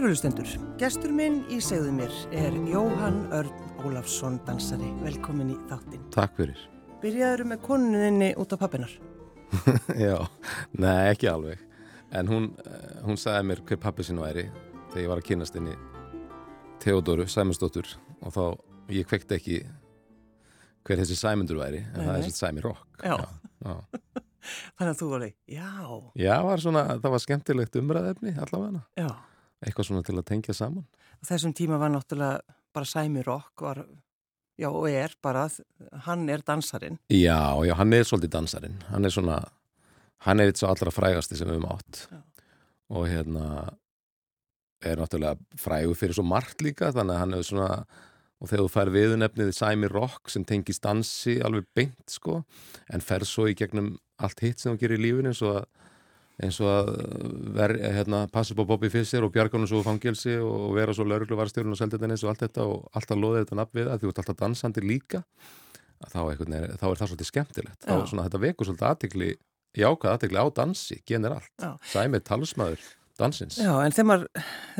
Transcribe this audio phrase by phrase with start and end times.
[0.00, 0.48] Kærulustendur,
[0.80, 3.50] gestur minn í segðu mér er Jóhann Örn
[3.84, 4.88] Ólafsson dansari.
[5.04, 6.06] Velkomin í þáttinn.
[6.14, 6.62] Takk fyrir.
[7.02, 8.94] Byrjaður með konuninni út á pappinar?
[10.06, 10.16] Já,
[10.80, 11.60] nei ekki alveg.
[12.16, 14.46] En hún, eh, hún sagði mér hver pappi sinu væri
[14.94, 15.76] þegar ég var að kynast henni
[16.80, 17.92] Theodóru Sæmundsdóttur
[18.24, 18.42] og þá
[18.96, 19.62] ég kvekti ekki
[20.88, 23.02] hver þessi Sæmundur væri en Nei, það er þessi Sæmi Rock.
[23.04, 23.18] Já.
[23.68, 23.76] já.
[24.80, 25.72] Þannig að þú var leið, já,
[26.24, 28.88] Já, var svona, það var skemmtilegt umræðefni allavega.
[28.96, 29.10] já.
[29.60, 30.86] Eitthvað svona til að tengja saman.
[31.26, 33.82] Þessum tíma var náttúrulega bara Sæmi Rock, var,
[34.60, 35.48] já og er bara,
[36.06, 36.98] hann er dansarin.
[37.12, 38.78] Já, já, hann er svolítið dansarinn.
[38.88, 39.40] Hann er svona,
[40.26, 42.04] hann er eitt svo allra frægasti sem við höfum átt.
[42.08, 42.20] Já.
[42.90, 43.46] Og hérna
[44.80, 47.82] er náttúrulega frægur fyrir svo margt líka, þannig að hann er svona,
[48.40, 52.40] og þegar þú fær viðunefnið Sæmi Rock sem tengist dansi alveg beint, sko,
[52.88, 55.68] en fer svo í gegnum allt hitt sem þú gerir í lífinu eins og að
[56.40, 56.90] eins og að
[57.56, 61.04] ver, hérna, passa upp á Bobby Fischer og bjarganum svo úr fangelsi og vera svo
[61.08, 64.22] laurugluvarstjórun og seldetinnis og allt þetta og alltaf loðið þetta nafn við að þú ert
[64.22, 65.20] alltaf dansandi líka
[66.08, 69.30] þá, veginn- þá er það svolítið skemmtilegt þá svona, þetta vekur svolítið aðtikli
[69.76, 71.70] jákvæð aðtikli á dansi, generalt Já.
[71.92, 72.88] sæmið talsmaður
[73.20, 74.08] dansins Já, en þegar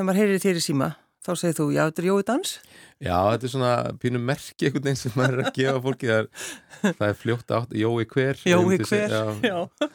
[0.01, 0.89] maður, heyrir þér í síma,
[1.21, 2.55] þá segir þú, já, þetta er Jói dans?
[3.05, 6.23] Já, þetta er svona pínu merki einhvern veginn sem maður er að gefa fólki það
[6.25, 6.31] er,
[6.97, 9.91] það er fljótt átt, Jói hver Jói hver, já, já.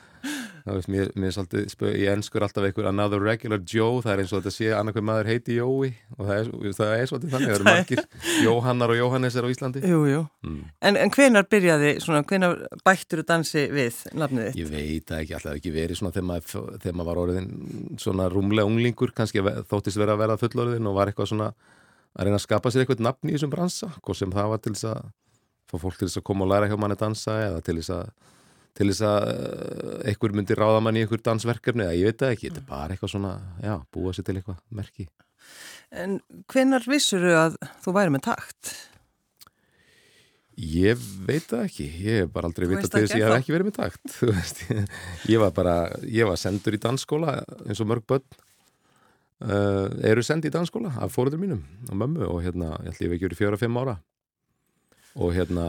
[0.89, 4.53] Mér, mér svolítið, ég ennskur alltaf einhver another regular Joe, það er eins og þetta
[4.55, 6.49] sé annarkveð maður heiti Jói og það er,
[6.79, 8.01] það er svolítið þannig, það eru margir
[8.45, 9.83] Jóhannar og Jóhannesar á Íslandi.
[9.85, 10.23] Jú, jú.
[10.47, 10.63] Mm.
[10.89, 14.59] En, en hvenar byrjaði, svona, hvenar bættur þú dansi við nafnið þitt?
[14.63, 17.51] Ég veit ekki, alltaf ekki verið svona þegar maður, þegar maður var orðin
[18.01, 21.51] svona rúmlega unglingur, kannski þóttist vera að vera fullorðin og var eitthvað svona
[22.15, 24.73] að reyna að skapa sér eitthvað nafn í þessum bransa, hvað sem það var til
[24.73, 27.93] þess að fólk til þess að koma og læra hjá manni dansa eða til þess
[27.95, 28.11] að
[28.75, 32.33] til þess að eh, einhver myndi ráða manni í einhver dansverkefni, eða ég veit það
[32.35, 35.07] ekki, þetta er bara eitthvað svona, já, búa sér til eitthvað merki.
[35.95, 36.19] En
[36.51, 38.73] hvenar vissur þú að þú væri með takt?
[40.55, 43.27] Ég veit það ekki, ég hef bara aldrei Þú vita veist til þess að ég
[43.27, 44.13] hef ekki verið með takt
[45.33, 45.73] ég, var bara,
[46.07, 47.33] ég var sendur í dansskóla
[47.65, 48.23] eins og mörg börn
[49.43, 53.09] uh, eru send í dansskóla af fóruður mínum og mömmu og hérna, ég held ég
[53.09, 53.97] hef ekki verið fjóra, fimm ára
[55.19, 55.67] og hérna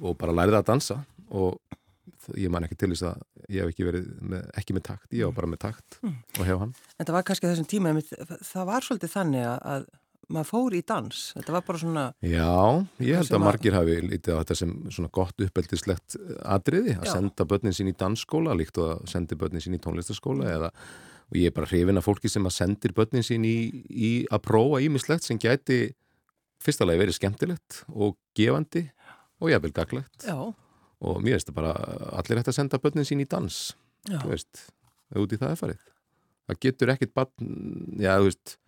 [0.00, 1.60] og bara lærið að dansa og
[2.38, 5.28] ég man ekki til þess að ég hef ekki verið með, ekki með takt, ég
[5.28, 6.16] var bara með takt Mm.
[6.38, 6.74] og hef hann.
[6.98, 7.92] En það var kannski þessum tíma,
[8.44, 9.86] það var svolítið þannig að, að
[10.34, 11.18] maður fór í dans.
[11.36, 15.10] Þetta var bara svona, Já, ég held að margir hafi lítið á þetta sem svona
[15.12, 16.16] gott uppeldislegt
[16.48, 17.12] atriði að Já.
[17.18, 20.70] senda börnin sín í dansskóla líkt og að sendi börnin sín í tónlistaskóla eða,
[21.28, 24.42] og ég er bara hrifin af fólki sem að sendir börnin sín í, í að
[24.48, 25.92] prófa ímislegt sem gæti
[26.64, 28.86] fyrsta lagi verið skemmtilegt og gefandi
[29.44, 30.38] og jafnvel gaglegt já,
[31.04, 31.72] og mér veist það bara
[32.18, 33.58] allir hægt að senda börnin sín í dans
[34.08, 34.66] já, þú veist,
[35.20, 35.88] út í það er farið.
[36.44, 37.48] Það getur ekkit barn
[38.00, 38.58] já, þú veist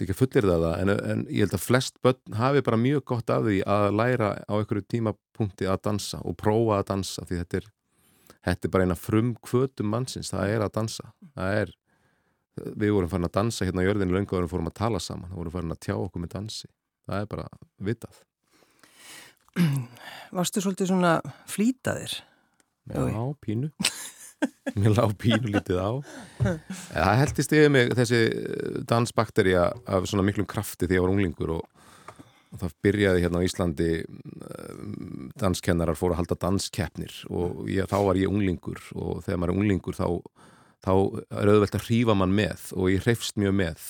[0.00, 3.46] líka fullir það en, en ég held að flest börn hafi bara mjög gott af
[3.46, 7.70] því að læra á einhverju tímapunkti að dansa og prófa að dansa því þetta er,
[8.48, 11.12] þetta er bara eina frum kvötum mannsins, það er að dansa.
[11.38, 11.74] Það er,
[12.74, 15.30] við vorum farin að dansa hérna á jörðinu löngu og við fórum að tala saman
[15.30, 16.70] við vorum farin að tjá okkur með dansi.
[17.04, 17.48] Það er bara
[17.84, 18.22] vitað
[20.36, 21.18] varstu svolítið svona
[21.50, 22.18] flýtaðir?
[22.90, 23.34] Já, Jói.
[23.40, 23.70] pínu
[24.80, 25.90] Mér lá pínu lítið á
[26.92, 31.54] Það heldist yfir mig þessi eh, dansbakterja af svona miklum krafti þegar ég var unglingur
[31.56, 31.64] og,
[32.52, 34.74] og það byrjaði hérna á Íslandi eh,
[35.40, 39.62] danskennarar fóru að halda danskeppnir og ég, þá var ég unglingur og þegar maður er
[39.62, 40.08] unglingur þá,
[40.84, 40.92] þá
[41.40, 43.88] er auðvelt að hrífa mann með og ég hreifst mjög með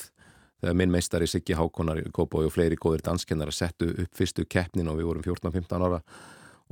[0.62, 4.98] þegar minn meistari Siggi Hákonar Kópói og fleiri góðir danskennarar settu upp fyrstu keppnin og
[5.00, 6.00] við vorum 14-15 ára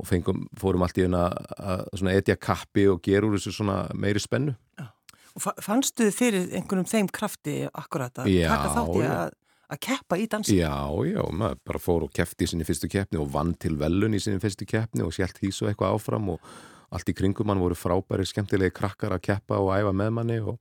[0.01, 1.27] og fengum, fórum allt í eina
[1.61, 4.55] að etja kappi og gera úr þessu svona meiri spennu.
[5.33, 9.11] Og fa- fannstu þið fyrir einhvernum þeim krafti akkurat að Já, taka þátt í já.
[9.13, 9.31] að,
[9.73, 10.57] að keppa í dansi?
[10.57, 10.73] Já,
[11.09, 14.21] já, maður bara fór og kefti í sinni fyrstu keppni og vann til velun í
[14.21, 16.51] sinni fyrstu keppni og sjælt hísu eitthvað áfram og
[16.93, 20.57] allt í kringum mann voru frábæri skemmtilegi krakkar að keppa og æfa með manni og,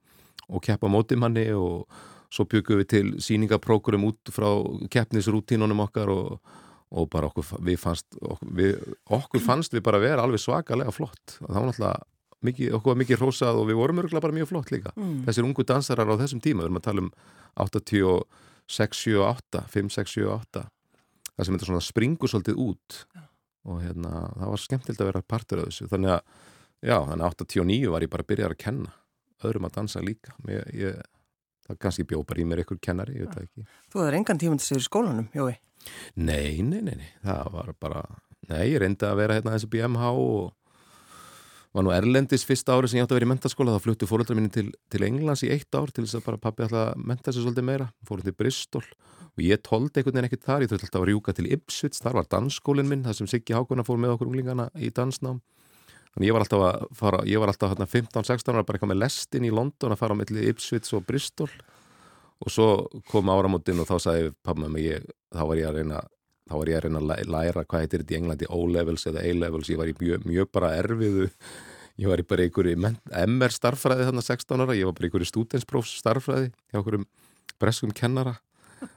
[0.48, 1.84] og keppa móti manni og
[2.32, 4.49] svo byggum við til sýningaprókurum út frá
[4.93, 6.38] keppnisrútínunum okkar og,
[6.93, 11.37] og bara okkur, við fannst, okkur, við, okkur fannst við bara vera alveg svakalega flott.
[11.38, 12.08] Það var náttúrulega
[12.43, 14.94] mikið, okkur var mikið hrósað og við vorum örgulega bara mjög flott líka.
[14.96, 15.19] Mm.
[15.29, 17.12] Þessir ungu dansarar á þessum tíma, við erum að tala um
[17.62, 20.64] 86, 7, 8, 5, 6, 7, 8
[21.32, 22.99] það sem þetta svona springur svolítið út
[23.62, 26.23] og hérna, það var skemmtild að vera partur af þessu, þannig að
[26.82, 28.94] já, þannig að 89 var ég bara að byrja að kenna
[29.46, 30.99] öðrum að dansa líka ég,
[31.72, 33.69] það kannski bjó bara í mér einhver kennari, ég veit það ekki.
[33.92, 35.54] Þú hefur engan tíma til sér í skólanum, Jói.
[36.14, 38.02] Nei, nei, nei, nei, það var bara
[38.50, 40.50] Nei, ég reyndi að vera hérna þessi BMH og
[41.72, 44.34] var nú erlendis fyrsta ári sem ég átti að vera í mentaskóla þá fluttu fóröldra
[44.36, 47.46] minni til, til Englands í eitt ár til þess að bara pappi alltaf menta sér
[47.46, 47.86] svolítið meira.
[48.08, 51.36] Fórum til Bristol og ég tóldi einhvern veginn ekkert þar, ég þurfti alltaf að rjúka
[51.38, 54.90] til Ipswich, þar var dansskólinn minn, þar sem Siggi Hákona fór með okkur unglingana í
[54.92, 55.38] dansnám
[56.14, 59.47] þannig ég var alltaf að fara, ég var alltaf 15-16 ára bara eitthvað með lestin
[59.49, 61.50] í London að fara á milli Ipswich og Bristol.
[62.43, 62.69] Og svo
[63.11, 66.00] kom áramótin og þá sagði með mig, þá var ég að reyna
[66.50, 69.70] þá var ég að reyna að læra hvað heitir þetta í Englandi O-levels eða A-levels,
[69.70, 71.29] ég var í mjög, mjög bara erfiðu
[72.00, 75.99] ég var í bara einhverju MR starffræði þannig 16 ára, ég var bara einhverju stúdensprófs
[76.00, 77.06] starffræði hjá einhverjum
[77.62, 78.38] breskum kennara.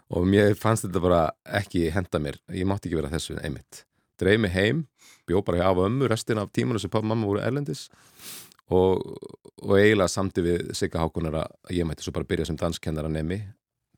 [0.10, 1.22] Og mér fannst þetta bara
[1.60, 3.84] ekki henda mér, ég mátti ekki vera þessu einmitt,
[4.22, 4.86] dreif mig heim
[5.28, 7.88] bjó bara hjá ömmu restin af tímanu sem pappa og mamma voru erlendis.
[8.74, 9.02] Og,
[9.62, 13.44] og eiginlega samti við Sigga Hákunar að ég mætti svo bara byrja sem danskennara nemi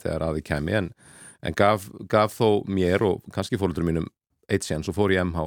[0.02, 0.92] þegar aði kemi en
[1.46, 4.08] en gaf, gaf þó mér og kannski fólkdur mínum
[4.50, 5.46] eitt sén, svo fór ég MH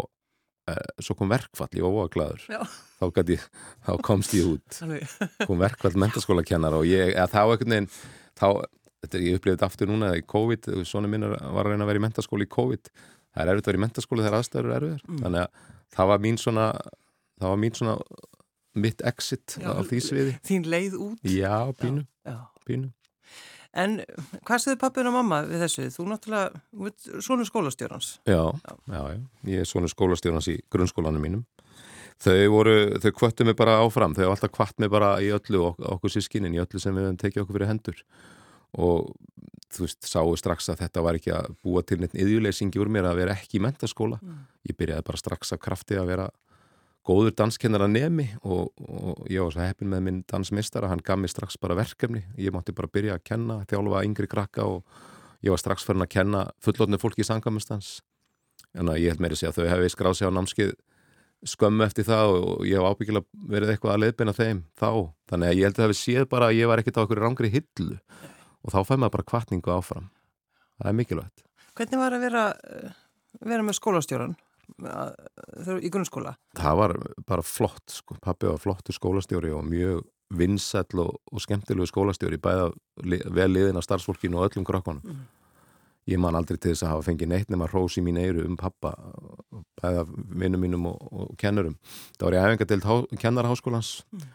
[0.70, 2.44] eh, svo kom verkfall, ég var óaglaður
[3.00, 3.46] þá, ég,
[3.86, 4.80] þá komst ég út.
[5.46, 7.88] Kom verkfall mentaskóla kennar og ég, eða þá ekkert neginn
[8.38, 8.48] þá,
[9.04, 12.06] þetta, ég upplifði aftur núna í COVID, svona minn var að reyna að vera í
[12.06, 12.92] mentaskóla í COVID,
[13.34, 15.20] það er erfitt að vera í mentaskóla þegar aðstæður er erfiðar, mm.
[15.24, 16.70] þannig að það var mín svona,
[17.40, 17.98] það var mín svona
[18.80, 21.22] mitt exit já, á því sviði Þín leið út?
[21.26, 22.64] Já, pínu, já, já.
[22.68, 22.90] pínu.
[23.70, 24.00] En
[24.46, 25.86] hvað segði pappin og mamma við þessu?
[25.94, 26.62] Þú náttúrulega,
[27.22, 28.08] svonu skólastjórnans.
[28.26, 29.20] Já, já, já,
[29.52, 31.44] ég er svonu skólastjórnans í grunnskólanum mínum.
[32.20, 35.62] Þau voru, þau kvöttu mig bara áfram, þau hafa alltaf kvart mig bara í öllu
[35.70, 38.02] ok okkur sískinin, í öllu sem við hefum tekið okkur fyrir hendur.
[38.76, 39.14] Og
[39.70, 43.10] þú veist, sáu strax að þetta var ekki að búa til neitt yðjuleysingi úr mér
[43.10, 44.20] að vera ekki í mentaskóla.
[44.22, 44.46] Mm.
[44.70, 46.28] Ég byrjaði bara strax af krafti að vera
[47.06, 51.18] góður danskennar að nemi og, og ég var svo heppin með minn dansmistara, hann gaf
[51.18, 54.84] mér strax bara verkefni, ég mátti bara byrja að kenna, þjálfa yngri krakka og
[55.40, 57.98] ég var strax fyrir að kenna fullotni fólki í sangamistans
[58.76, 60.74] en ég held meiri að segja að þau hefði skráð sig á námskið
[61.50, 64.90] skömmu eftir það og ég hef ábyggilega verið eitthvað að leiðbeina þeim þá,
[65.32, 67.24] þannig að ég held að það hefði séð bara að ég var ekkert á einhverju
[67.24, 67.96] rángri hillu
[68.64, 70.10] og þá fæði maður bara kvartningu áfram
[70.80, 71.46] það er mikilvægt
[71.80, 72.44] Hvernig var að vera,
[73.46, 74.34] vera með skólastjóran?
[75.80, 76.36] í grunnskóla?
[76.58, 76.94] Það var
[77.26, 78.16] bara flott sko.
[78.22, 80.04] Pappi var flottur skólastjóri og mjög
[80.36, 82.70] vinsæll og, og skemmtilegu skólastjóri bæða
[83.34, 85.02] vel liðin af starfsfólkinu og öllum krakkonum.
[85.02, 85.24] Mm.
[86.10, 88.56] Ég man aldrei til þess að hafa fengið neitt nema hrós í mín eiru um
[88.58, 88.94] pappa
[89.82, 91.76] bæða vinnum mínum og, og kennurum.
[92.16, 94.28] Það var ég aðeins til kennarháskólans mm.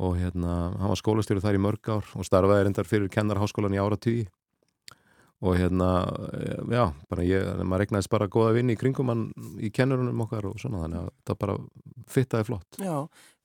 [0.00, 3.80] Og hérna, hann var skólastjóri þar í mörg ár og starfaði reyndar fyrir kennarháskólan í
[3.82, 4.24] ára tíu
[5.40, 5.88] og hérna,
[6.68, 9.22] já, bara ég, maður regnaðist bara goða vinni í kringum hann
[9.56, 11.54] í kennurunum okkar og svona, þannig að það bara
[12.12, 12.80] fittaði flott.
[12.80, 12.96] Já,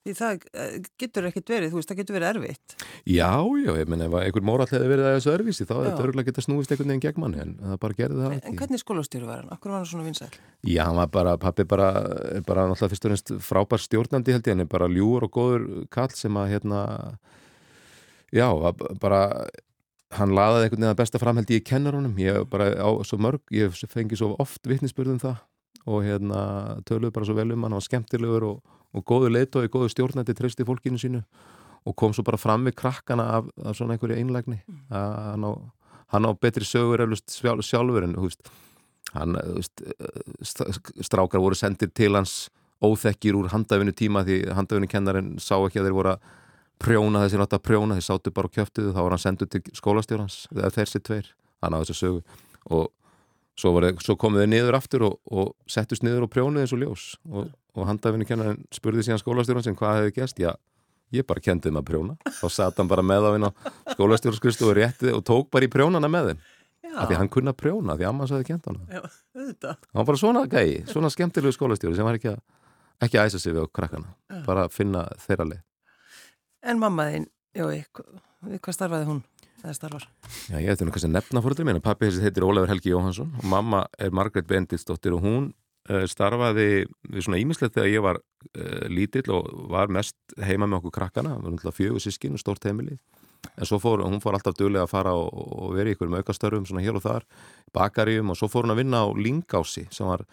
[0.06, 2.76] því það eh, getur ekkert verið, þú veist, það getur verið erfitt.
[3.04, 3.30] Já,
[3.62, 6.46] já, ég menn, ef einhver móral hefði verið þessu erfisi, þá er þetta örgulega getað
[6.46, 8.52] snúist einhvern veginn gegn manni, en það bara gerði það ekki.
[8.52, 9.52] En hvernig skólastjóru var hann?
[9.56, 10.30] Akkur var hann svona vinsæl?
[10.62, 11.90] Já, hann var bara, pappi bara,
[12.48, 15.68] bara náttúrulega fyrst og reynst frábær stjórnandi held ég, hann er bara ljúur og góður
[15.92, 16.82] kall sem að, hérna,
[18.34, 18.48] já,
[19.02, 19.22] bara
[20.14, 23.42] hann laðaði einhvern veginn að besta framhældi í kennarunum, ég hef bara á svo mörg,
[23.54, 25.42] ég fengi svo oft vittnisspörðum það
[25.86, 26.40] og hérna
[26.86, 30.34] töluði bara svo vel um hann, hann var skemmtilegur og, og góðu leitói, góðu stjórnandi
[30.36, 31.22] treysti fólkinu sínu
[31.86, 34.58] og kom svo bara fram við krakkana af, af svona einhverju einlægni.
[34.66, 34.80] Mm.
[34.90, 35.52] hann, á,
[36.14, 38.50] hann á betri sögur sjálf, sjálfur en húst,
[39.14, 39.84] hann, húst,
[41.06, 42.48] strákar voru sendir til hans
[42.82, 46.26] óþekkir úr handafinu tíma því handafinu kennarinn sá ekki að þeir voru að
[46.82, 49.62] prjóna þessi nátt að prjóna, þeir sátu bara og kjöftuðu þá var hann senduð til
[49.78, 51.30] skólastjórnans eða þessi tveir,
[51.64, 52.42] hann á þessu sögu.
[52.66, 52.90] Og
[53.56, 53.72] svo,
[54.04, 57.86] svo komuð þeir niður aftur og, og settust niður og prjónuð þessu ljós og, og
[57.90, 60.52] handafinu kennarinn spurði síðan skólastjórnans hvað hefði gæst, já,
[61.14, 62.18] ég bara kendi þeim að prjóna.
[62.40, 63.50] Og satt hann bara með á hinn á
[63.94, 66.44] skólastjórnskristu og rétti og tók bara í prjónana með þeim.
[66.96, 70.86] Af því hann kunna prjóna, því Amman saði kent hann hann var bara svona gæi,
[70.88, 72.38] svona skemmtilegu skólastjóri sem var ekki að
[73.04, 74.12] ekki að æsa sig við á krakkana,
[74.46, 75.62] bara að finna þeirra leið.
[76.64, 77.26] En mammaðinn,
[77.58, 79.20] jói, hvað starfaði hún?
[80.46, 81.82] Já, ég ætti nú kannski að nefna fóröldur mín.
[81.82, 85.48] Pappi heitir Ólafur Helgi Jóhansson og mamma er Margret Bendilsdóttir og hún
[86.10, 90.96] starfaði við svona ímislegt þegar ég var uh, lítill og var mest heima með okkur
[90.98, 91.36] krakkana.
[91.36, 92.98] Við varum alltaf fjögur sískin og stórt heimili.
[93.54, 96.24] En svo fór, hún fór alltaf dögulega að fara og, og vera í ykkur með
[96.24, 97.26] aukastörfum svona hér og þar,
[97.76, 100.24] bakaríum og svo fór hún að vinna á Lingási sem var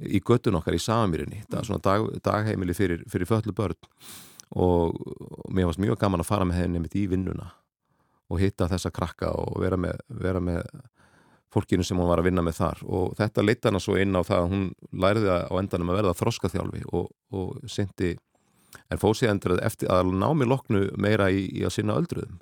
[0.00, 1.44] í göttun okkar í Samamýrinni.
[1.48, 3.78] Það er svona dag, dagheimili fyrir, fyrir föllu börn
[4.50, 4.96] og
[5.54, 7.52] mér varst mjög gaman að fara með henni mitt í vinnuna
[8.30, 10.66] og hitta þessa krakka og vera með, vera með
[11.50, 12.82] fólkinu sem hún var að vinna með þar.
[12.86, 14.66] Og þetta leitt hana svo inn á það að hún
[15.04, 18.14] læriði á endanum að verða þroskaþjálfi og, og syndi
[18.90, 22.38] en fósið endur eftir að ná mér loknu meira í, í að sinna öldruðum.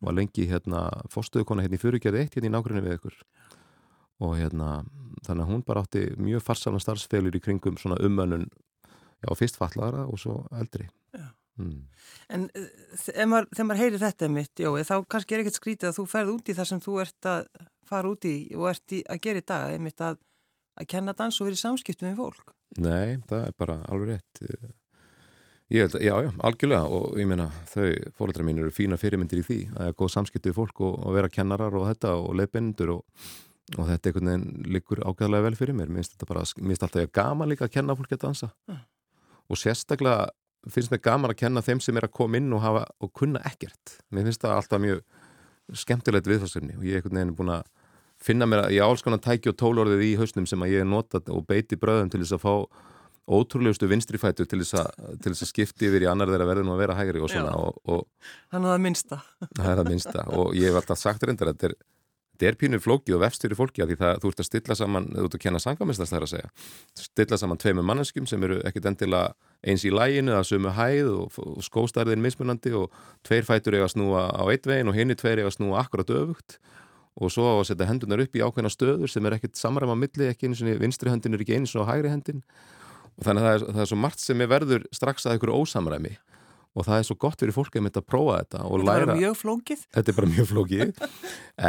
[0.00, 3.18] Og að lengi hérna fórstuðukona hérna í fyrirgerði eitt hérna í nákvæmni við ykkur.
[4.20, 4.70] Og hérna
[5.24, 8.48] þannig að hún bara átti mjög farsamna starfsfélur í kringum svona umönnun
[9.20, 10.88] já fyrst fallara og svo eldri.
[11.16, 11.28] Já.
[11.60, 11.82] Mm.
[12.32, 12.46] En
[12.96, 16.04] þegar maður, þegar maður heyri þetta mitt, Jói, þá kannski er ekkert skrítið að þú
[16.08, 17.50] ferð út í það sem þú ert að
[17.90, 20.18] fara út í og ert í, að gera í dag, einmitt að,
[20.80, 22.54] að kenna dans og verið samskiptum við fólk.
[22.78, 24.42] Nei, það er bara alveg rétt.
[25.70, 27.84] Ég held að, já, já, algjörlega og ég meina þau
[28.18, 30.96] fólkdra mín eru fína fyrirmyndir í því að það er góð samskiptu við fólk og,
[31.06, 33.04] og vera kennarar og þetta og leiðbindur og,
[33.76, 35.92] og þetta einhvern veginn liggur ágæðlega vel fyrir mér.
[35.92, 38.50] Mér finnst þetta bara, mér finnst alltaf ég gaman líka að kenna fólki að dansa
[38.66, 38.80] Mm.
[39.50, 40.28] og sérstaklega
[40.74, 43.40] finnst mér gaman að kenna þeim sem er að koma inn og hafa og kunna
[43.46, 43.94] ekkert.
[44.10, 45.04] Mér finnst það alltaf mjög
[45.84, 47.70] skemmtilegt viðfarsefni og ég er einhvern veginn búin að
[48.24, 50.84] finna mér að ég á alls konar tæki og tólorðið í hausnum sem að ég
[50.84, 52.54] er notað og beiti bröðum til þess að fá
[53.30, 54.90] ótrúlegustu vinstrifætur til þess að,
[55.22, 57.54] til þess að skipti yfir í annar þeirra verðin og að vera hægri og svona
[57.58, 58.02] og, og
[58.50, 59.20] Þannig að það minnsta.
[59.60, 63.14] það er það minnsta og ég hef alltaf sagt reyndar að þetta er, pínur flóki
[63.14, 65.44] og vefst fyrir fólki að því það þú ert að stilla saman, þú ert að
[65.44, 66.52] kenna sangamestast þær að segja,
[66.96, 71.40] stilla saman tveimur manneskjum sem eru ekkit endilega eins í læginu að sömu hæð og,
[71.44, 72.96] og skóstarðin mismunandi og
[73.28, 76.14] tveir fætur eiga að snúa á eitt veginn og hinni tveir eiga að snúa akkurat
[76.16, 76.56] öfugt
[77.20, 80.30] og svo á að setja hendunar upp í ákveðna stöður sem er ekkit samræma milli,
[80.30, 82.42] ekki eins og vinstri hendin er ekki eins og hægri hendin
[83.18, 85.54] og þannig að það er, það er svo margt sem er verður strax að ykkur
[85.58, 86.16] ósamræmi
[86.70, 89.06] og það er svo gott fyrir fólk að mynda að prófa þetta og Þetta læra
[89.08, 89.80] var mjög flókið.
[89.96, 90.92] Þetta er bara mjög flókið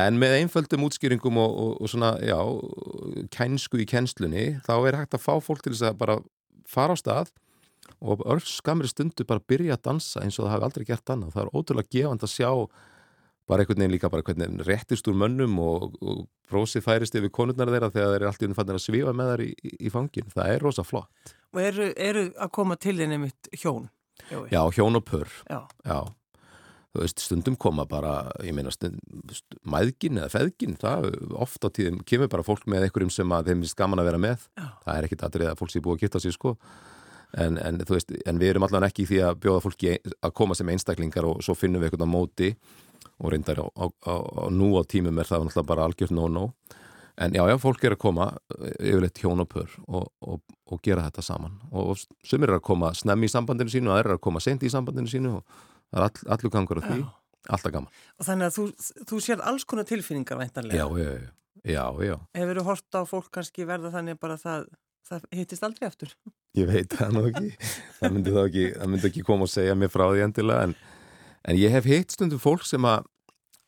[0.02, 2.38] en með einföldum útskýringum og, og, og svona, já,
[3.34, 6.20] kænsku í kænslunni, þá er hægt að fá fólk til þess að bara
[6.70, 7.34] fara á stað
[8.02, 11.34] og örf skamri stundu bara byrja að dansa eins og það hafi aldrei gert annað.
[11.34, 12.52] Það er ótrúlega gefand að sjá
[13.52, 17.72] bara einhvern veginn líka bara hvernig réttist úr mönnum og, og brósið færist yfir konurnar
[17.72, 20.32] þeirra þegar þeir eru alltaf fannir að svífa með þær í, í, fangin.
[20.32, 21.36] Það er rosa flott.
[21.52, 23.90] Og eru, eru að koma til þinn einmitt hjón,
[24.30, 24.48] Jói?
[24.54, 25.34] Já, hjón og pör.
[25.50, 25.60] Já.
[25.84, 26.00] Já,
[26.94, 28.14] þú veist, stundum koma bara,
[28.46, 28.72] ég meina,
[29.68, 33.66] mæðgin eða feðgin, það oft á tíðum kemur bara fólk með einhverjum sem að þeim
[33.66, 34.48] finnst gaman að vera með.
[34.56, 34.68] Já.
[34.86, 36.56] Það er ekkit aðrið að fólk sé búið að geta sig, sko.
[37.42, 40.56] En, en veist, en við erum allan ekki í því að bjóða fólki að koma
[40.56, 42.50] sem einstaklingar og svo finnum við eitthvað á móti
[43.22, 44.14] og reyndar á, á, á,
[44.50, 46.52] nú á tímum er það náttúrulega bara algjört no-no.
[47.22, 50.40] En já, já, fólk er að koma eh, yfirleitt hjón og pör og, og,
[50.72, 54.14] og gera þetta saman og sumir er að koma snemmi í sambandinu sínu og aðrir
[54.14, 55.44] er að koma sent í sambandinu sínu og
[55.92, 57.12] það er all, allur gangur á því, Já.
[57.58, 58.00] alltaf gaman.
[58.18, 58.66] Og þannig að þú,
[59.12, 60.80] þú sér alls konar tilfinningar væntanlega.
[60.80, 61.12] Já, já,
[61.76, 64.66] já, já, Hefur þú hort á fólk kannski verða þannig bara að það,
[65.12, 66.16] það hittist aldrei aftur?
[66.58, 67.52] ég veit það nú ekki,
[68.00, 70.74] það myndi þá ekki, það myndi ekki koma og segja mér frá því endilega en,
[71.48, 73.06] en ég hef hitt stundum fólk sem að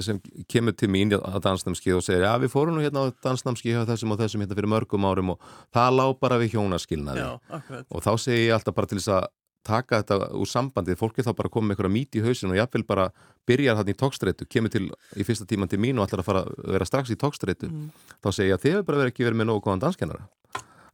[0.04, 0.18] sem
[0.50, 3.84] kemur til mín að dansnamskið og segir, já við fórum nú hérna á dansnamskið hjá
[3.88, 7.86] þessum og þessum hérna fyrir mörgum árum og það lá bara við hjónaskilnaði akkurat.
[7.90, 9.28] og þá segir ég alltaf bara til þess að
[9.64, 12.58] taka þetta úr sambandið, fólk er þá bara koma með einhverja mít í hausin og
[12.58, 13.06] jáfnvel bara
[13.48, 16.42] byrjar hann í tókstreitu, kemur til í fyrsta tíman til mín og ætlar að fara
[16.44, 17.88] að vera strax í tókstreitu Mm.
[18.20, 20.28] þá segir ég að þið hefur bara verið ekki verið með nógu góðan danskennara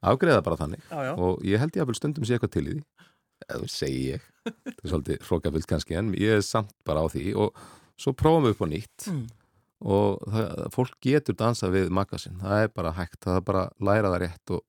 [0.05, 1.13] afgreða bara þannig Já, já.
[1.17, 2.83] og ég held ég að vel stundum sé eitthvað til í því
[3.47, 4.29] eða segi ég.
[4.45, 7.25] Það er svolítið hrókafullt kannski en ég er samt bara á því.
[7.39, 7.59] Og
[7.99, 9.09] svo prófum við upp á nýtt.
[9.09, 9.27] Mm.
[9.79, 13.19] og það, fólk getur dansa við magasinn, það er bara hægt.
[13.23, 14.63] Það er bara að læra það rétt og,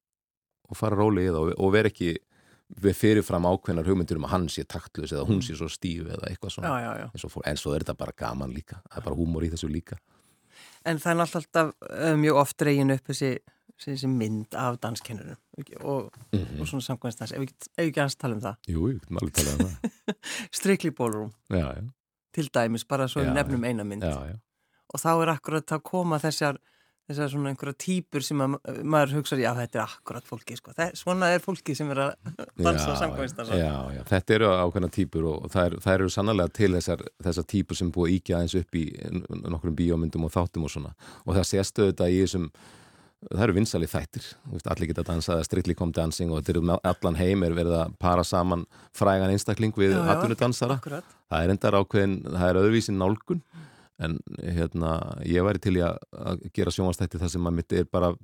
[0.71, 1.41] og fara róli í það.
[1.41, 2.13] Og, og vera ekki
[2.79, 6.29] við fyrirfram ákveðnar hugmyndur um að hann sé taktlaus eða hún sé svo stíf eða
[6.31, 6.71] eitthvað svona.
[6.71, 7.07] Já, já, já.
[7.11, 8.79] en svo, fór, en svo er þetta bara gaman líka.
[8.87, 9.99] Það er bara húmor í þessu líka.
[10.87, 13.33] En það er alltaf, uh, mjög oft dregin upp þessi,
[13.85, 15.39] þessi mynd af danskennurum.
[15.81, 18.57] Og, mm og svona samkvæmstans, ef við ekki- við aðeins tala um það.
[18.69, 19.77] Jú, ég getum alveg talað um það.
[21.51, 21.85] Já, já,
[22.35, 24.03] til dæmis, bara svo Já, við nefnum eina mynd.
[24.05, 24.37] já, já.
[24.95, 26.57] Og þá er akkurat að koma þessar,
[27.11, 30.73] þessar svona einhverja típur sem að, maður hugsa, já þetta er akkurat fólki, sko.
[30.75, 32.11] Það, svona er fólki sem er að
[32.59, 33.53] dansa samkvæmstans.
[33.55, 37.47] Já, já, þetta eru ákveðna típur og það, er, það eru sannlega til þessar, þessar
[37.55, 38.85] típur sem búið að íkja aðeins upp í
[39.55, 40.93] nokkrum bíómyndum og þáttum og svona.
[41.27, 42.51] Og það séstu þetta í þessum
[43.29, 44.29] það eru vinsalið þættir,
[44.73, 48.25] allir geta dansað Strictly Come Dancing og þetta eru allan heim er verið að para
[48.25, 48.65] saman
[48.97, 49.99] frægan einstakling við
[50.79, 51.13] Akkurat.
[51.29, 53.45] það er endar ákveðin, það er öðruvísin nálgun
[54.01, 54.97] en hérna
[55.29, 58.15] ég væri til að, að gera sjónvastætti þar sem að mitt er bara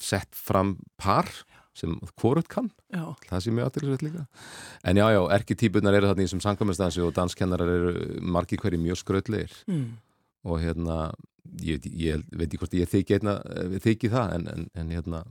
[0.00, 1.28] sett fram par
[1.78, 2.70] sem hvorut kann.
[2.90, 4.24] Já, það sé mjög aðtilsveit líka.
[4.88, 7.92] En já, já, erkitýpunar eru þarna í þessum sangamestdansi og danskennarar eru
[8.34, 9.84] margi hverju mjög skröldlegir mm.
[10.48, 10.98] og hérna
[11.64, 13.38] ég, ég veit ekki hvort ég þykki, einna,
[13.84, 15.24] þykki það en, en, en hérna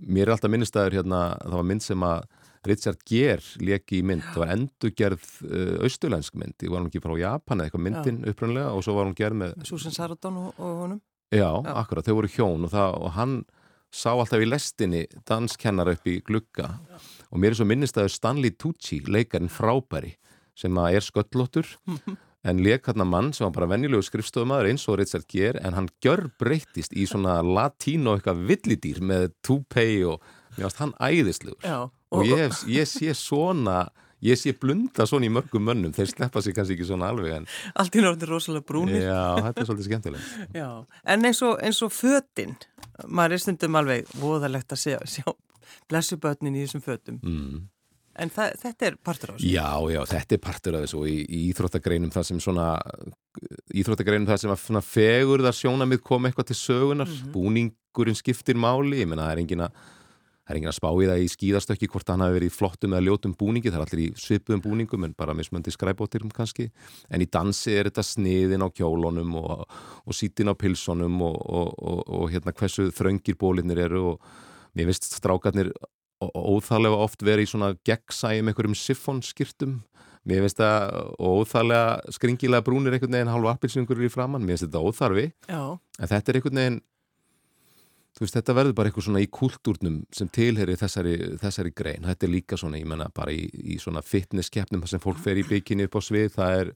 [0.00, 2.22] mér er alltaf minnistæður hérna það var mynd sem að
[2.68, 7.00] Richard Gere leki í mynd, það var endurgerð uh, austurlensk mynd, ég var hann ekki
[7.04, 10.50] frá Japan eða eitthvað myndin upprunlega og svo var hann gerð með Susan Sarandon og,
[10.58, 11.00] og honum.
[11.30, 11.72] Já, Já.
[11.78, 13.36] akkurat, þau voru hjón og, það, og hann
[13.94, 16.74] sá alltaf í lestinni danskennara upp í glugga.
[17.30, 20.16] Og mér er svo minnistæður Stanley Tucci, leikarinn frábæri
[20.58, 21.70] sem að er sköllóttur
[22.44, 25.88] en leik hann mann sem var bara venjulegu skrifstofumæður eins og Richard Gere en hann
[26.04, 30.22] gjör breyttist í svona latínu eitthvað villidýr með toupee og
[30.56, 31.90] mér varst hann æðislegur Já.
[31.90, 33.90] og ég, hef, ég sé svona
[34.24, 37.48] ég sé blunda svona í mörgum mönnum þeir sleppa sér kannski ekki svona alveg en
[37.74, 40.68] Allt í náttúrulega rosalega brúnir já, þetta er svolítið skemmtilegt Já,
[41.14, 42.56] en eins og, eins og fötin
[43.06, 45.28] maður er stundum alveg voðalegt að sjá, sjá
[45.90, 47.60] blessubötnin í þessum fötum mm.
[48.20, 49.52] En það, þetta er partur á þessu.
[49.52, 52.66] Já, já, þetta er partur af þessu og í, í íþróttagreinum það sem svona
[53.80, 59.02] íþróttagreinum það sem að svona fegur það sjónamið kom eitthvað til sögunar búningurinn skiptir máli,
[59.02, 59.80] ég menna það er engin að
[60.50, 62.94] það er engin að spá í það í skíðastökki hvort hann hafi verið í flottum
[62.96, 66.66] eða ljótum búningi það er allir í svipuðum búningum en bara mismöndi skræbóttirum kannski.
[67.06, 69.62] En í dansi er þetta sniðin á kjólunum og,
[70.02, 74.32] og sítin á pilsonum og, og, og hérna hversu þröngir bólinnir eru og
[74.74, 75.70] mér finnst strákarnir
[76.20, 79.78] ó- óþarlega oft verið í svona gegnsæjum einhverjum siffónskirtum
[80.28, 84.84] mér finnst það óþarlega skringilega brúnir einhvern veginn hálfa appilsingur í framann, mér finnst þetta
[84.84, 85.26] óþarfi.
[85.48, 85.62] Já,
[85.98, 86.80] en þetta er einhvern veginn
[88.10, 92.04] þú veist, þetta verður bara eitthvað svona í kultúrnum sem tilheri þessari, þessari grein.
[92.04, 95.40] Þetta er líka svona, ég menna, bara í, í svona fitnesskeppnum þar sem fólk fer
[95.40, 96.72] í bygginni upp á svið, það er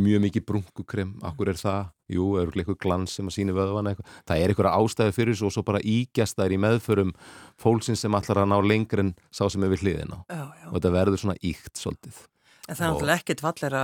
[0.00, 1.86] mjög mikið brunkukrem, akkur er það
[2.16, 4.10] jú, er eitthvað glans sem að síni vöðvana eitthvað.
[4.28, 7.14] það er eitthvað ástæði fyrir þessu og svo bara ígjast þær í meðförum
[7.62, 10.66] fólksins sem allar að ná lengur en sá sem er við hliðin á já, já.
[10.70, 12.22] og þetta verður svona íkt svolítið
[12.68, 13.82] En það er náttúrulega ekkert fallera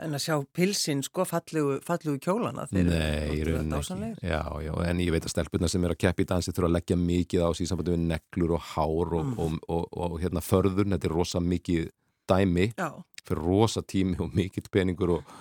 [0.00, 4.14] en að sjá pilsin sko fallegu, fallegu kjólana eru Nei, dásamlegir.
[4.16, 4.30] ekki.
[4.30, 6.76] Já, já, en ég veit að stelpurna sem eru að keppa í dansi þurfa að
[6.78, 9.34] leggja mikið á í sambandi við neglur og hár og, Mm.
[9.36, 11.90] og, og, og, hérna förður, þetta er rosa mikið
[12.30, 12.88] dæmi, Já,
[13.28, 15.34] fyrir rosa tími og mikill peningur og,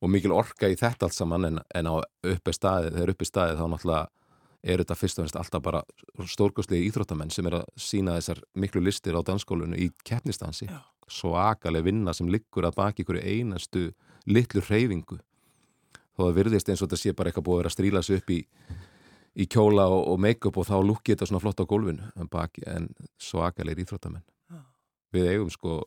[0.00, 3.60] og mikil orka í þetta allt saman en, en á uppi staðið, þegar uppi staðið
[3.62, 4.04] þá náttúrulega
[4.66, 5.82] er þetta fyrst og finnst alltaf bara
[6.26, 10.80] stórkostlegi íþróttamenn sem er að sína þessar miklu listir á dansskólinu í keppnistansi Já.
[11.06, 13.88] svakaleg vinna sem liggur að baki ykkur einastu
[14.26, 15.20] litlu hreyfingu
[16.16, 18.22] þó það virðist eins og þetta sé bara eitthvað búið að vera að stríla sig
[18.22, 18.40] upp í,
[19.36, 22.64] í kjóla og, og make-up og þá lukki þetta svona flott á gólfinu en, baki,
[22.66, 22.90] en
[23.22, 24.35] svakalegir íþróttamenn Já.
[25.14, 25.80] Við eigum sko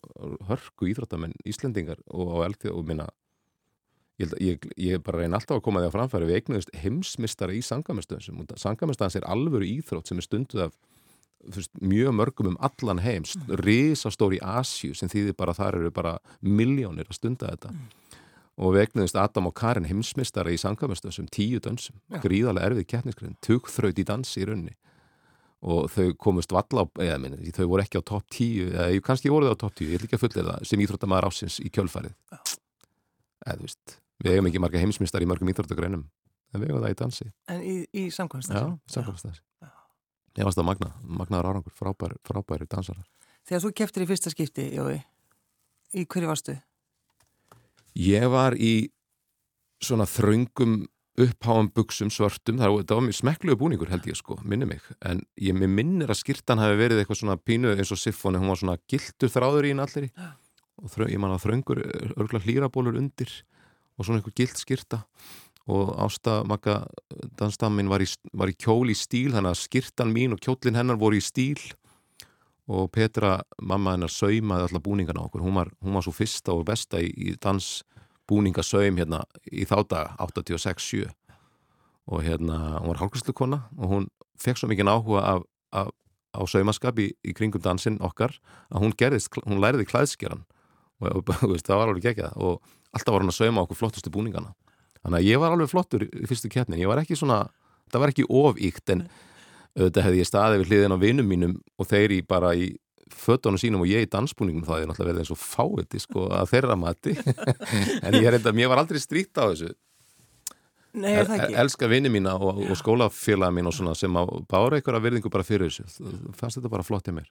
[0.47, 3.09] hörku íþróttamenn Íslendingar og á elþjóð og minna
[4.19, 6.29] ég, ég, ég bara reyna alltaf að koma því að framfæri.
[6.29, 10.75] Við eignuðust heimsmistara í sangamestöðum sangamestöðans er alvöru íþrótt sem er stunduð af
[11.55, 13.55] veist, mjög mörgum um allan heim mm.
[13.63, 17.73] risastóri í Asju sem þýðir bara þar eru bara miljónir að stunda þetta.
[18.59, 21.95] Og við eignuðust Adam og Karin heimsmistara í sangamestöðum tíu dönsum.
[22.11, 22.19] Já.
[22.25, 24.75] gríðarlega erfið kettniskriðin, tugþraut í dansi í raunni
[25.59, 29.31] og þau komust valla á, eða minni, þau voru ekki á topp 10 eða kannski
[29.33, 32.15] voru þau á topp 10, ég ekki að fullera það sem íþróttamæður ásins í kjölfærið
[32.39, 36.95] eða þú veist, við eigum ekki marga heimsmyndstar í mörgum íþróttagreinum en við eigum það
[36.95, 37.29] í dansi.
[37.51, 38.63] En í, í samkvæmst já,
[38.95, 39.43] samkvæmstans
[40.39, 43.03] ég varst að magna, magnaður árangur frábær, frábæri dansarar.
[43.49, 45.01] Þegar þú keftir í fyrsta skipti, Jói
[45.97, 46.55] í hverju varstu?
[47.99, 48.89] ég var í
[49.83, 50.83] svona þröngum
[51.25, 54.85] uppháum buksum svörtum, það var, mjög smekkluðu búningur held ég sko, minni mig.
[55.05, 58.61] En ég minnir að skýrtan hafi verið eitthvað svona pínu eins og siffoni, hún var
[58.61, 60.13] svona giltur þráður í hinn allir í
[60.79, 61.83] og þröng, ég man að þröngur
[62.15, 63.31] örgla hlýrabólur undir
[63.99, 65.01] og svona eitthvað gilt skýrta
[65.69, 66.79] og Ásta Magga
[67.37, 70.97] dansdammin var í, var í kjól í stíl þannig að skýrtan mín og kjólinn hennar
[70.99, 71.59] voru í stíl.
[72.69, 76.53] Og Petra, mamma hennar saumaði alla búningana á okkur, hún var, hún var svo fyrsta
[76.53, 77.33] og besta í, í
[78.29, 81.09] dansbúningasaum hérna í þá daga, 86-7
[82.09, 83.33] og hérna, hún var hálfkvæmslu
[83.77, 84.07] og hún
[84.39, 85.89] fekk svo mikið áhuga af, af,
[86.33, 88.33] á saumaskap í, í kringum dansinn okkar
[88.69, 90.45] að hún gerðist, hún læriði klæðskeran
[91.01, 92.61] og, veist, það var alveg geggjað og
[92.93, 94.53] alltaf var hún að sauma okkur flottustu búningana.
[95.03, 96.79] Þannig að ég var alveg flottur í fyrstu keppni.
[96.81, 97.45] Ég var ekki svona,
[97.91, 99.05] það var ekki ofíkt en
[99.77, 102.73] auðvitað hefði ég staðið við hliðin á vinum mínum og þeir í bara í
[103.15, 106.49] fötunum sínum og ég í dansbúningum það er náttúrulega verið eins og fáiði sko að
[106.53, 107.15] þeirra mati.
[108.05, 109.73] En ég er enda, mér var aldrei strýtt á þessu.
[110.99, 111.57] Nei, er það ekki?
[111.61, 115.45] elska vini mína og, og skólafélaga mín og svona sem að bára einhverja virðingu bara
[115.45, 115.85] fyrir þessu.
[116.37, 117.29] Fannst þetta bara flott í mér.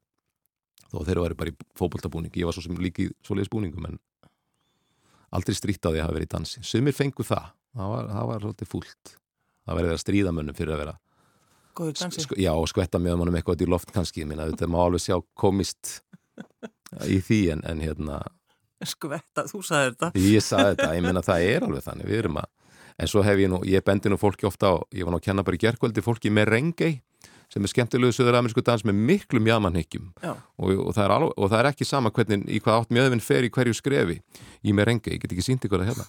[0.89, 2.33] Þó þeir eru bara í fótboltabúning.
[2.39, 3.99] Ég var svo sem líki svo leiðis búningum en
[5.35, 6.63] aldrei strýtt á því að hafa verið í dansi.
[6.65, 9.15] Sumir fengu það, það var, það var svolítið fúlt.
[9.67, 10.97] Það verið að stríða mönnum fyrir að vera
[11.79, 12.25] Góður dansi?
[12.27, 15.17] sko, já, og skvetta með honum eitthvað í loft kannski, minna, þetta má alveg sjá
[15.39, 15.99] komist
[17.07, 18.21] í því en, en hérna,
[18.87, 20.09] Skvetta, þú sagði þetta.
[20.23, 22.47] Ég saði þetta ég minna það er alveg þannig, við erum að
[22.99, 25.25] en svo hef ég nú, ég bendi nú fólki ofta á ég var nú að
[25.27, 26.93] kenna bara í gerkvöldi fólki með rengei
[27.51, 31.59] sem er skemmtilegu söður-amerísku dans með miklu mjadmannhyggjum Já, og, og, það alveg- og það
[31.63, 34.19] er ekki sama hvernig í hvað átt mjöðvinn fer í hverju skrefi
[34.63, 36.07] í með rengei, ég get ekki sínt ykkur að hérna.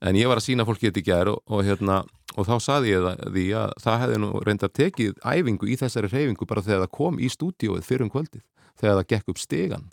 [0.00, 1.98] En ég var að sína fólki þetta í gær og, og hérna,
[2.36, 6.12] og þá saði ég það, því að það hefði nú reyndar tekið æfingu í þessari
[6.12, 8.44] reyfingu bara þegar það kom í stúdíóið fyrir um kvöldið,
[8.78, 9.88] þegar það gekk upp stegan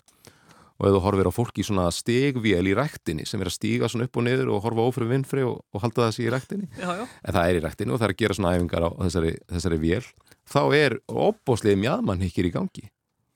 [0.78, 3.88] og ef þú horfir á fólki í svona stegvél í ræktinni sem er að stíga
[3.90, 6.68] svona upp og niður og horfa ófrið vinnfri og, og halda þessi í ræktinni.
[6.78, 7.02] Já, já.
[7.24, 9.80] En það er í ræktinni og það er að gera svona æfingar á þessari, þessari
[9.82, 10.06] vél.
[10.48, 12.86] Þá er opbóðslega mjadmann hikkir í gangi.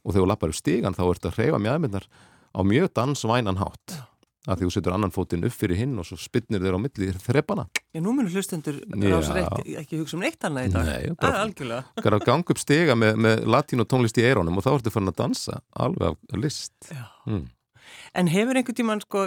[0.07, 2.07] Og þegar þú lappar upp stigan þá ertu að hreyfa mjadmennar
[2.55, 3.99] á mjög dansvænan hátt
[4.49, 7.11] að því þú setur annan fótinn upp fyrir hinn og svo spinnir þér á milli
[7.23, 10.89] þreppana Já, nú munum hlustendur rásreitt ekki hugsa um neitt annað í dag.
[10.89, 11.83] Nei, bara-
[12.17, 15.13] að ganga upp stiga með, með latín og tónlist í eirónum og þá ertu farin
[15.13, 16.75] að dansa alveg af list.
[17.29, 17.45] Mm.
[18.17, 19.27] En hefur einhvern tíman sko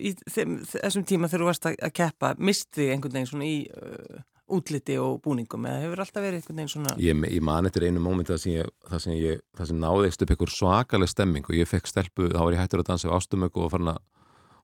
[0.00, 4.20] í þessum tíma þegar þú varst að, keppa misti einhvern veginn svona í uh,
[4.58, 8.02] útliti og búningum eða hefur alltaf verið einhvern veginn svona Ég, ég man eftir einu
[8.04, 12.40] mómenti það sem sem sem náðist upp einhver svakaleg stemming og ég fekk stelpu, þá
[12.40, 14.00] var ég hættur að dansa á ástumöku og farin að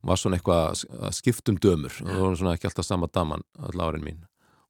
[0.06, 1.96] var svona eitthvað að sk- að skiptum dömur.
[2.04, 4.22] Og það var svona ekki alltaf sama daman all árin mín.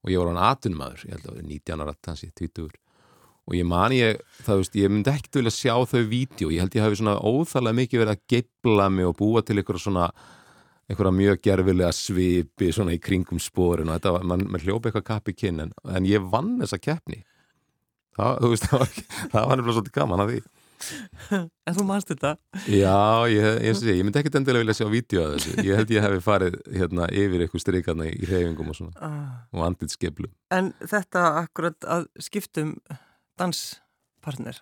[0.05, 2.81] Og ég var hann atunmaður, ég held að það var 19 ára tansi, 20
[3.45, 6.73] og ég man ég, það veist, ég myndi ekkert vilja sjá þau vídeo, ég held
[6.73, 10.07] ég hafi svona óþarlega mikið verið að geifla mig og búa til einhverja svona
[10.89, 13.89] einhverja mjög gerfilega svipi svona í kringum sporin.
[13.91, 16.79] Og þetta var, mann man hljópa eitthvað kapp í kinn en, en ég vann þessa
[16.81, 17.21] keppni.
[18.17, 18.89] Það, þú veist, það var,
[19.35, 20.41] var nefnilega svolítið gaman að því
[21.65, 22.35] En þú manst þetta?
[22.69, 22.95] Já,
[23.31, 26.05] ég, ég, sé, ég myndi ekkert endilega vilja sjá vídeo að þessu, ég held ég
[26.05, 29.29] hefði farið hérna yfir eitthvað streikarna í hreyfingum og svona Ah.
[29.55, 32.75] og andið skeflum En þetta akkurat að skiptum
[33.39, 34.59] danspartner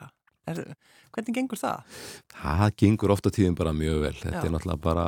[0.47, 0.63] er,
[1.15, 1.83] hvernig gengur það?
[2.35, 4.45] Það gengur ofta tíðum bara mjög vel þetta Já.
[4.47, 5.07] er náttúrulega bara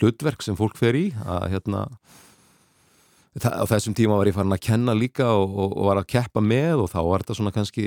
[0.00, 1.84] hlutverk sem fólk fer í að hérna
[3.38, 6.42] á þessum tíma var ég farin að kenna líka og, og, og var að keppa
[6.42, 7.84] með og þá var þetta svona kannski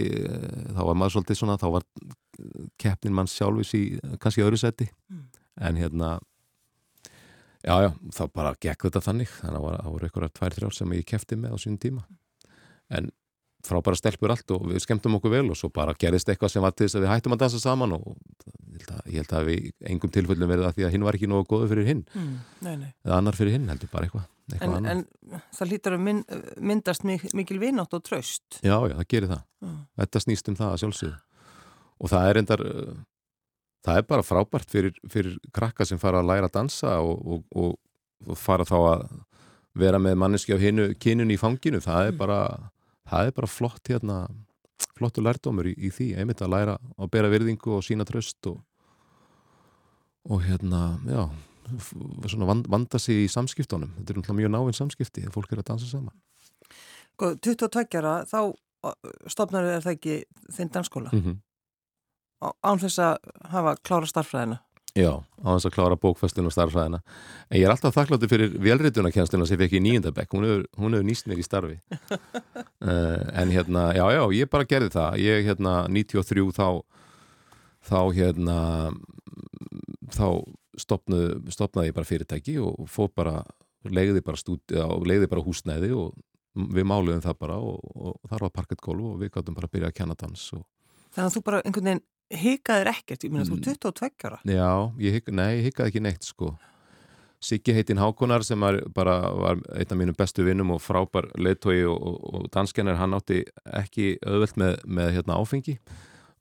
[0.71, 1.87] þá var maður svolítið svona, þá var
[2.79, 3.83] keppnin mann sjálfis í
[4.23, 5.25] kannski öðru seti Mm.
[5.67, 6.07] en hérna
[7.63, 9.29] já, já, þá bara gekk þetta þannig.
[9.41, 12.01] Þannig að það voru einhverjar tvær, þrjár sem ég keppti með á sínum tíma.
[12.89, 13.11] En
[13.63, 16.73] frábæra stelpur allt og við skemmtum okkur vel og svo bara gerðist eitthvað sem var
[16.75, 18.09] til þess að við hættum að dansa saman og
[18.73, 21.19] ég held að, ég held að við engum tilfellum verið að því að hinn var
[21.19, 22.03] ekki nógu góðu fyrir hinn.
[22.11, 22.33] Mm,
[22.65, 22.89] nei, nei.
[23.05, 24.27] eða annar fyrir hinn heldur bara eitthvað
[24.59, 25.01] En, en
[25.55, 29.43] það lítur að mynd, myndast mik mikil vinátt og traust Já, já, það gerir það.
[29.63, 29.69] Já.
[30.01, 31.19] Þetta snýst um það að sjálfsögðu.
[32.03, 32.63] Og það er endar,
[33.87, 37.45] það er bara frábært fyrir, fyrir krakka sem fara að læra að dansa og, og,
[37.55, 39.05] og, fara þá að
[39.79, 41.79] vera með manneski á hinu kynun í fanginu.
[41.83, 42.17] Það er Mm.
[42.19, 42.39] bara,
[43.09, 44.17] það er bara flott hérna,
[44.99, 48.59] flottu lærdómur í, í því, einmitt að læra að bera virðingu og sína tröst og,
[50.29, 51.23] og hérna, já,
[52.69, 53.93] vanda sig í samskiptunum.
[53.99, 56.13] Þetta er náttúrulega mjög náinn samskipti þegar fólk er að dansa saman.
[57.13, 58.53] Sko, 22 ára, þá
[59.31, 60.15] stopnar er það ekki
[60.51, 61.39] þinn dansskóla Mm
[62.43, 63.17] á- án þess að
[63.53, 64.57] hafa klára starffræðina
[64.93, 66.99] Já, á þess að klára bókfæslun og starfræðina.
[67.49, 70.27] En ég er alltaf þakkláttur fyrir velritunarkjænsluna sem ég fekk í nýjöndabæk.
[70.35, 71.79] Hún hefur, hún hefur nýst mér í starfi.
[72.11, 75.17] uh, en hérna, já, já, ég bara gerði það.
[75.17, 76.67] Ég, hérna, 93 þá,
[77.89, 78.59] þá, hérna,
[80.13, 80.27] þá
[80.79, 83.43] stopnaði, stopnaði ég bara fyrirtæki og fór bara,
[83.89, 86.13] leiði bara stúdi og leiði bara húsnæði og
[86.53, 89.89] við máluðum það bara og, og þar var parkettgólf og við gáttum bara að byrja
[89.93, 90.65] að kenna dans og
[91.13, 92.03] Þannig að þú bara einhvern veginn
[92.43, 93.63] hikaðir ekkert, ég meina þú Mm.
[93.67, 96.53] er 22 ára Já, ég hik, nei, ég hikaði ekki neitt sko.
[97.43, 101.83] Siggi heitinn Hákonar sem var bara var einn af mínum bestu vinnum og frábær leiðtói
[101.91, 105.75] og, og, danskennar, hann átti ekki auðvelt með, með hérna, áfengi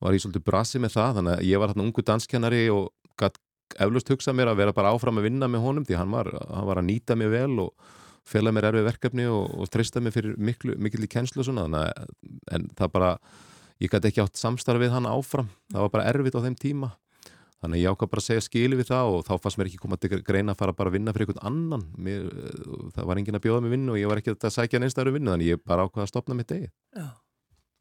[0.01, 3.37] var ég svolítið brasi með það þannig að ég var hérna ungu danskennari og gætt
[3.81, 6.69] eflust hugsað mér að vera bara áfram að vinna með honum því hann var, hann
[6.69, 7.93] var að nýta mig vel og
[8.29, 11.67] fela mér erfið verkefni og, og treysta mig fyrir miklu, mikil í kennslu og svona
[11.67, 12.11] þannig að
[12.57, 13.13] en það bara
[13.83, 15.49] ég gæti ekki átt samstarf við hann áfram.
[15.73, 16.93] Það var bara erfitt á þeim tíma.
[17.63, 19.83] Þannig að ég ákvað bara að segja skili við það og þá fannst mér ekki
[19.83, 21.85] koma til greina að fara bara að vinna fyrir einhvern annan.
[21.95, 22.25] Mér,
[22.97, 25.31] það var enginn að bjóða mig vinnu og ég var ekki að sækja neinstæður vinnu
[25.31, 26.73] þannig ég bara ákvað að stopna mitt degi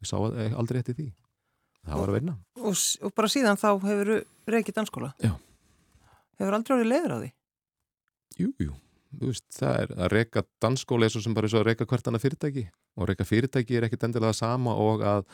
[0.02, 1.08] ég sá aldrei eftir því.
[1.82, 2.36] Það var að vinna.
[2.62, 4.12] Og, og bara síðan þá hefur
[4.54, 5.10] reykið dansskóla?
[5.22, 5.32] Já.
[6.40, 7.30] Hefur aldrei orðið leiður á því?
[8.40, 8.76] Jú, jú,
[9.18, 11.88] þú veist, það er að reyka dansskóla er svo sem bara er svo að reyka
[11.88, 12.64] hvert annað fyrirtæki.
[12.96, 15.26] Og reyka fyrirtæki er ekkit endilega sama og að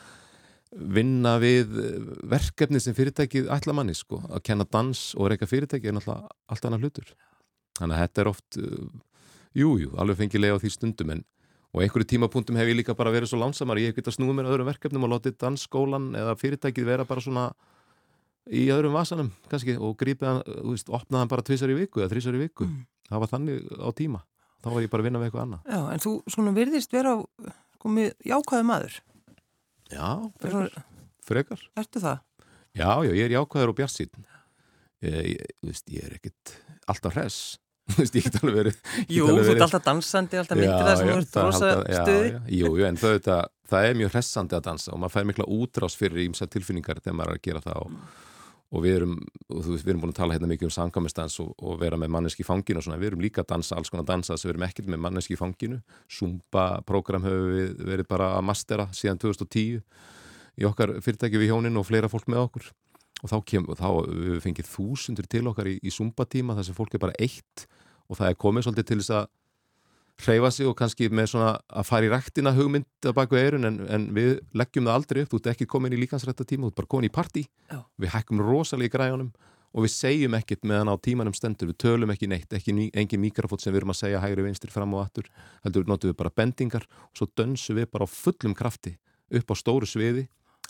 [0.69, 5.89] vinna við eh, verkefni sem fyrirtækið ætla manni, sko, að kenna dans og reyka fyrirtæki
[5.89, 7.13] er náttúrulega allt annað hlutur.
[7.79, 8.87] Þannig að þetta er oft uh,
[9.57, 11.23] jú, jú, alveg fengilega á því stundum en
[11.69, 14.47] og einhverju tímapunktum hef ég líka bara verið svo lánsamar ég hef getað snúið mér
[14.47, 17.43] að öðrum verkefnum og látið dansskólan eða fyrirtækið vera bara svona
[18.49, 22.01] í öðrum vasanum kannski og grípið hann, þú veist, opnaði hann bara tvisar í viku
[22.03, 22.65] eða þrísar í viku.
[22.69, 22.85] Mm.
[23.09, 24.23] það var þannig á tíma.
[24.59, 25.69] Þá var ég bara að vinna með eitthvað annað.
[25.71, 27.13] Já, en þú svona virðist vera
[27.85, 28.97] með jákvæðu maður.
[29.89, 30.07] Já,
[30.43, 30.73] frekar,
[31.25, 31.63] frekar.
[31.79, 32.19] Ertu það?
[32.77, 34.11] Já, já, ég er jákvæður og bjarsýn
[34.99, 36.55] þú veist, ég er ekkit
[36.91, 37.39] alltaf hress.
[37.89, 38.75] Þú veist, ég get alveg verið
[39.09, 41.47] Jú, alveg þú ert verið- alltaf dansandi, alltaf myndir það sem þú ert það er
[41.47, 43.39] rosa alltaf- já, stuði Jú, jú, en það, það,
[43.71, 47.17] það er mjög hressandi að dansa og maður fær mikla útrás fyrir ímsa tilfinningar þegar
[47.17, 47.95] maður er að gera það og,
[48.69, 49.13] og við erum,
[49.49, 52.11] og þú við erum búin að tala hérna mikið um sangamistans og, og vera með
[52.13, 54.53] manneski fanginu og svona, við erum líka að dansa, alls konar dansa þess að við
[54.53, 55.79] erum ekkert með manneski fanginu.
[56.19, 59.81] Zumba-program hefur við verið bara að mastera síðan 2010
[60.59, 62.69] í okkar fyrirtæki við hjónin og fleira fólk með okkur.
[63.19, 66.69] Og þá, kem, og þá við fengið þúsundur til okkar í, í Zumba tíma þar
[66.69, 67.65] sem fólk er bara eitt
[68.09, 69.27] og það er komið svolítið til þess að
[70.19, 73.77] hreyfa sig og kannski með svona að fara í rættina hugmynd að baka eirun en,
[73.87, 76.79] en við leggjum það aldrei upp, þú ert ekki komin í líkansrætta tíma, þú ert
[76.81, 77.45] bara komin í partí.
[77.71, 77.79] Já.
[77.99, 79.29] við hækkum rosalega í græjunum
[79.69, 81.69] og við segjum ekkert meðan á tímanum stendur.
[81.69, 84.95] Við tölum ekki neitt, ekki engin mikrofót sem við erum að segja hægri vinstir fram
[84.97, 85.29] og aftur.
[85.63, 88.97] Heldur notum við bara bendingar og svo dönsum við bara á fullum krafti
[89.29, 90.25] upp á stóru sviði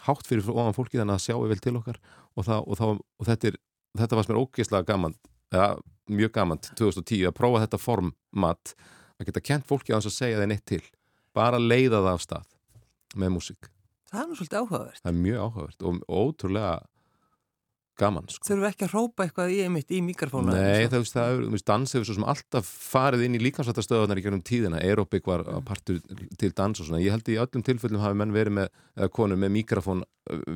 [0.05, 1.99] hátt fyrir ofan fólki þannig að sjáum við vel til okkar.
[2.35, 3.59] Og, það, og, það, og þetta, er,
[4.03, 5.15] þetta var sem er ógeðslega gaman
[5.55, 5.65] ja,
[6.09, 8.73] mjög gaman 2010 að prófa þetta format
[9.19, 10.83] að geta kent fólki á þess að segja þeir neitt til
[11.35, 12.47] bara leiða það af stað
[13.19, 13.69] með músík
[14.09, 15.01] Það er nú svolítið áhugavert.
[15.03, 16.71] það er mjög áhugavert og, ótrúlega
[17.99, 18.47] gaman sko.
[18.47, 20.53] Þurfum ekki að rópa eitthvað í einmitt í mikrofónu?
[20.55, 24.21] Nei, það, það er, þú veist, dans hefur svo sem alltaf farið inn í líkansvættastöðunar
[24.21, 25.99] í gegnum tíðina, aerobik var að partur
[26.39, 29.41] til dans og svona, ég held í öllum tilfellum hafi menn verið með, eða konur
[29.43, 30.05] með mikrofón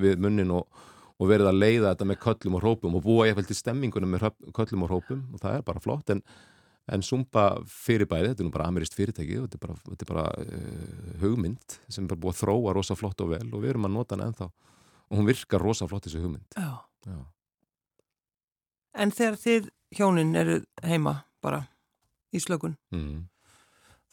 [0.04, 0.82] við munnin og,
[1.20, 4.16] og verið að leiða þetta með köllum og hrópum og búa ég fælt í stemmingunum
[4.16, 6.24] með köllum og hrópum og það er bara flott, en
[6.92, 10.10] En Zumba fyrirbæði, þetta er nú bara amirist fyrirtæki og þetta er bara, þetta er
[10.14, 13.70] bara uh, hugmynd sem er bara búið að þróa rosa flott og vel og við
[13.70, 14.50] erum að nota hann ennþá
[15.10, 16.46] og hún virkar rosa flott þessu hugmynd.
[16.58, 16.84] Já.
[17.08, 17.20] Já.
[18.94, 21.68] En þegar þið hjónin eru heima bara
[22.34, 23.28] í slökun, Mm.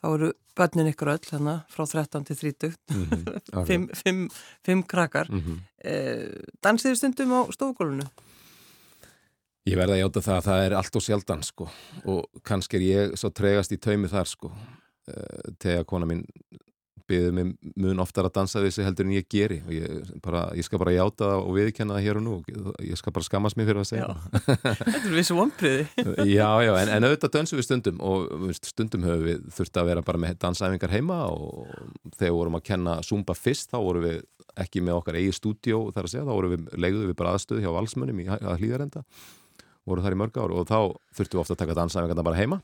[0.01, 3.67] þá eru börnin ykkur öll þannig frá 13 til 30, Mm -hmm.
[3.67, 4.29] fimm, fimm,
[4.65, 5.27] fimm krakkar.
[5.31, 5.59] Mm -hmm.
[5.85, 8.07] Eh, dansiðu stundum á stofugólunu?
[9.68, 11.68] Ég verða að játa það að það er allt og sjaldan sko.
[12.09, 14.53] Og kannski er ég svo tregast í taumi þar sko.
[15.11, 16.25] Uh, þegar kona mín
[17.11, 17.49] byggði mig
[17.81, 19.59] mun oftar að dansa þessi heldur en ég geri.
[19.66, 22.35] Og ég, bara, ég skal bara játa það og viðkenna það hér og nú.
[22.87, 25.85] Ég skal bara skammast mér fyrir að segja Þetta er vissu vonpriði.
[26.38, 27.99] Já, já, en, en auðvitað dansum við stundum.
[28.01, 31.68] Og stundum höfum við þurft að vera bara með dansæfingar heima og
[32.14, 34.23] þegar vorum að kenna Zumba fyrst þá vorum við
[34.61, 36.62] ekki með okkar eigi stúdjó þar að segja, þá vorum við,
[39.88, 40.79] voru þar í mörg ár og þá
[41.16, 42.61] þurftum við ofta að taka dansæfingarna bara heima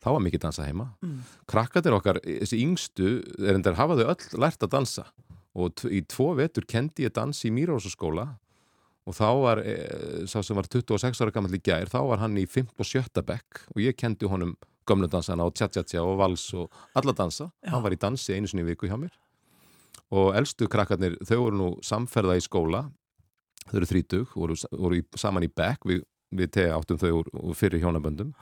[0.00, 1.18] þá var mikið dansa heima Mm.
[1.46, 3.08] krakkatir okkar, þessi yngstu
[3.44, 5.04] er endur hafa þau öll lært að dansa
[5.54, 8.38] og í tvo vetur kendi ég dans í Mýrósaskóla
[9.06, 9.74] og þá var e,
[10.30, 12.68] sá sem var 26 ára gammal í gær, þá var hann í 5.
[12.78, 13.22] og 7.
[13.26, 14.54] bekk og ég kendi honum
[14.86, 17.70] gömlu dansana og tja-tja-tja og vals og alla dansa, Já.
[17.74, 19.12] hann var í dansi einu sinni viku hjá mér
[20.10, 22.86] og elstu krakkarnir, þau voru nú samferða í skóla
[23.70, 26.02] þau eru þrítug, voru, voru í, saman í bekk við,
[26.34, 28.34] við tega áttum þau úr, úr fyrir hjónaböndum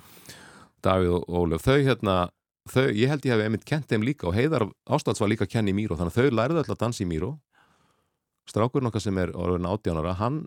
[0.85, 2.17] Davíð og Ólöf, þau hérna
[2.71, 5.55] þau, ég held ég hef einmitt kent þeim líka og Heiðar Ástvalds var líka að
[5.57, 7.33] kenna í Míró þannig að þau lærðu alltaf að dansa í Míró
[8.49, 10.39] strákurinn okkar sem er orðin átjánara hann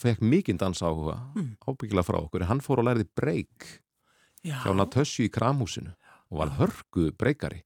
[0.00, 1.56] fekk mikinn dansa áhuga Mm.
[1.68, 3.66] ábyggilega frá okkur, hann fór og lærði breyk
[4.44, 4.62] Já.
[4.64, 5.92] hjá Natösju í Kramhúsinu
[6.30, 7.62] og var hörgu breykari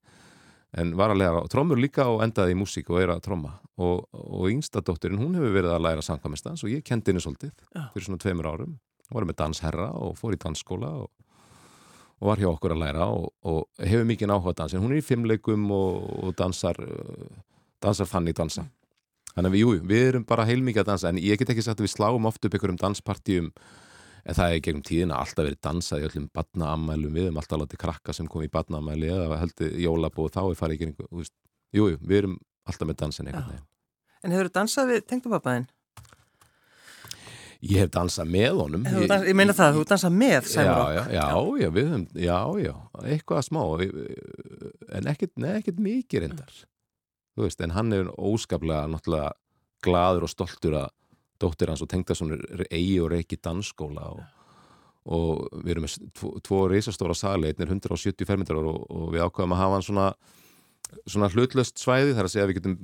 [0.79, 3.57] en var að læra trommur líka og endaði í músík og er að tromma.
[3.81, 7.55] Og, og yngsta dótturinn, hún hefur verið að læra samkvæmistans og ég kendi henni svolítið
[7.95, 8.77] fyrir svona tveimur árum.
[9.11, 11.09] Og var með dansherra og fór í dansskóla og,
[12.21, 15.01] og var hjá okkur að læra og, og hefur mikið áhuga á dansin hún er
[15.01, 16.79] í fimmleikum og, og dansar
[17.83, 18.67] dansar þannig dansa.
[19.35, 21.11] Þannig að við, jú, við erum bara heilmikið að dansa.
[21.11, 23.51] En ég get ekki sagt að við sláum oft upp ykkur um danspartíum
[24.25, 27.83] en það er gegnum tíðina alltaf verið dansað í öllum badnaamælum við erum alltaf látið
[27.85, 31.27] krakka sem kom í badnaamæli eða heldur jólabóð þá er farið geringu
[31.71, 33.67] Jújú, jú, við erum alltaf með dansin einhvern veginn.
[34.21, 35.69] En hefur þú dansað við tengdupappaðinn?
[37.61, 38.87] Ég hef dansað með honum.
[38.89, 41.25] Ég, ég meina það, þú dansað með Já, já, já,
[41.61, 42.73] já, við höfum, já, já,
[43.05, 43.61] eitthvað smá,
[44.97, 46.55] en ekkert, nei, ekkert mikið reyndar,
[47.37, 49.35] þú veist, en hann er óskaplega, náttúrulega,
[49.85, 50.89] gladur og stoltur að
[51.40, 54.20] dóttir hans og tengdason er eigi og reiki dansskóla og,
[55.16, 59.24] og við erum með tvo, tvo reisastóra sali, einn er 170 fermetrar og, og við
[59.26, 60.07] ákvaðum að hafa hann svona,
[61.07, 62.79] svona hlutlöst svæði, þar að segja að við getum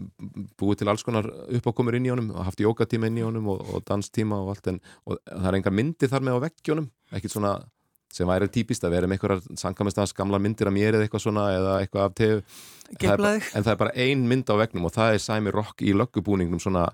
[0.61, 3.65] búið til alls konar uppákomur inn í honum og haft jókatíma inn í honum og,
[3.71, 7.37] og danstíma og allt en og það er engar myndir þar með á veggjónum ekkert
[7.37, 7.57] svona
[8.17, 11.47] sem væri típist að vera með einhverjar sankamestans gamla myndir af mér eða eitthvað svona
[11.57, 12.41] eða eitthvað af tegu
[13.53, 16.63] en það er bara ein mynd á vegnum og það er Sæmi Rock í löggubúningnum
[16.63, 16.87] svona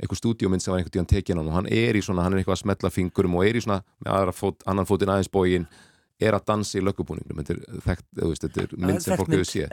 [0.00, 2.42] eitthvað stúdíómynd sem var einhvern tíðan tekin hann og hann er í svona, hann er
[2.42, 5.66] eitthvað að smetla fingurum og er í svona, með fót, annan fótinn aðeins bógin
[6.22, 7.54] er að dansa í löggubúningnum þetta
[8.62, 9.72] er, er mynd sem fólk hefur séð.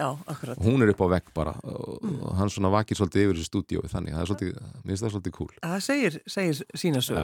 [0.66, 3.92] Hún er upp á vegg bara og, og hann svona vakir svolítið yfir þessu stúdíói
[3.92, 5.52] þannig, það er svolítið, mér finnst það svolítið cool.
[5.62, 7.20] Það segir, segir sína sög.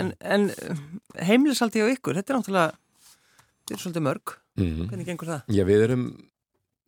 [0.00, 0.48] En, en
[1.28, 4.86] heimilisaldi á ykkur, þetta er náttúrulega þetta er svolítið mörg, Mhm.
[4.88, 5.40] hvernig gengur það?
[5.52, 6.04] Já, við erum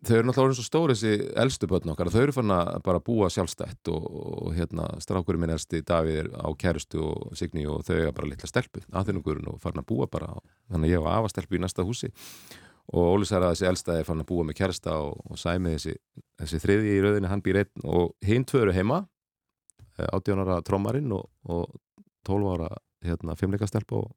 [0.07, 2.71] þau eru náttúrulega orðin svo stóri þessi elstu börn okkar að þau eru fann að
[2.87, 7.67] bara búa sjálfstætt og, og hérna strákurinn minn elsti Davíð er á kærustu og Signi
[7.67, 10.31] og þau eiga bara litla stelpu aðfinnungurinn og farin að búa bara
[10.71, 12.13] þannig að ég var afa stelpu í næsta húsi.
[12.89, 15.75] Og Óli sagði að þessi elsta er farin að búa með kærasta og, og sæmi
[15.75, 15.97] þessi,
[16.41, 19.03] þessi þriði í rauðinni hann býr einn og hinn tvö eru heima
[19.99, 21.67] 18 ára trómarinn og, og
[22.29, 22.71] 12 ára
[23.05, 24.09] hérna, fimmleikastelp og,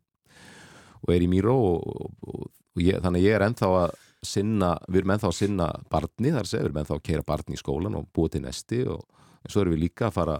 [1.01, 5.15] og er í Míró og, og ég, þannig ég er ennþá að sinna, við erum
[5.15, 8.09] ennþá að sinna barni þar sé, við erum ennþá að keira barni í skólan og
[8.13, 9.05] búið til nesti og
[9.49, 10.37] svo erum við líka að fara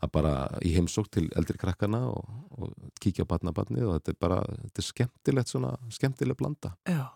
[0.00, 0.34] að bara
[0.64, 4.82] í heimsók til eldri krakkana og, og kíkja á barnabarnið og þetta er bara, þetta
[4.82, 7.10] er skemmtilegt svona, skemmtileg blanda Já.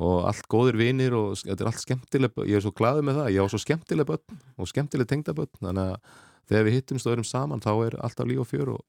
[0.00, 3.30] og allt góðir vinir og þetta er allt skemmtileg, ég er svo glaðið með það
[3.34, 6.10] ég á svo skemmtileg börn og skemmtileg tengdabörn þannig að
[6.46, 8.84] þegar við hittumst og erum saman þá er alltaf líf og fjör og,